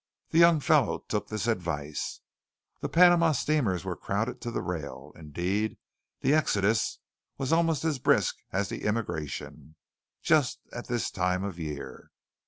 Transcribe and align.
The 0.31 0.39
young 0.39 0.59
fellow 0.61 1.05
took 1.07 1.27
this 1.27 1.45
advice. 1.45 2.21
The 2.79 2.89
Panama 2.89 3.33
steamers 3.33 3.85
were 3.85 3.95
crowded 3.95 4.41
to 4.41 4.49
the 4.49 4.63
rail. 4.63 5.13
Indeed, 5.15 5.77
the 6.21 6.33
exodus 6.33 6.97
was 7.37 7.53
almost 7.53 7.85
as 7.85 7.99
brisk 7.99 8.37
as 8.51 8.69
the 8.69 8.85
immigration, 8.85 9.75
just 10.23 10.57
at 10.73 10.87
this 10.87 11.11
time 11.11 11.43
of 11.43 11.59
year. 11.59 12.09